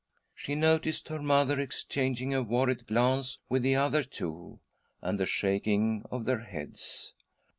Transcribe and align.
She 0.33 0.55
noticed 0.55 1.09
her 1.09 1.21
mother 1.21 1.59
exchanging 1.59 2.33
a 2.33 2.41
worried 2.41 2.87
glance 2.87 3.37
with 3.49 3.61
the 3.61 3.75
other 3.75 4.01
two, 4.01 4.59
and 4.99 5.19
the 5.19 5.27
shaking 5.27 6.05
of 6.09 6.25
their 6.25 6.39
heads. 6.43 7.13